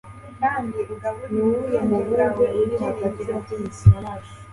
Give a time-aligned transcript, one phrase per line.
[0.39, 3.85] kandi ugaburire ubwenge bwawe ibyiringiro byiza